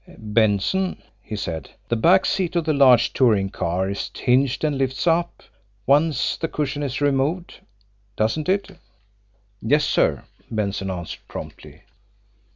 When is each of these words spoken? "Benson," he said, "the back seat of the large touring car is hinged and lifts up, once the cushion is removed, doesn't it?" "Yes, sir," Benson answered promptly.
"Benson," 0.17 0.99
he 1.21 1.35
said, 1.35 1.69
"the 1.89 1.95
back 1.95 2.25
seat 2.25 2.55
of 2.55 2.65
the 2.65 2.73
large 2.73 3.13
touring 3.13 3.51
car 3.51 3.87
is 3.87 4.09
hinged 4.17 4.63
and 4.63 4.75
lifts 4.75 5.05
up, 5.05 5.43
once 5.85 6.37
the 6.37 6.47
cushion 6.47 6.81
is 6.81 7.01
removed, 7.01 7.59
doesn't 8.15 8.49
it?" 8.49 8.79
"Yes, 9.61 9.85
sir," 9.85 10.23
Benson 10.49 10.89
answered 10.89 11.19
promptly. 11.27 11.81